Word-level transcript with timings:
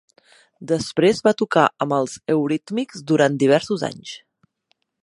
Després 0.71 1.21
va 1.27 1.33
tocar 1.43 1.67
amb 1.87 1.95
els 1.99 2.17
Eurythmics 2.37 3.07
durant 3.13 3.39
diversos 3.45 3.87
anys. 3.91 4.17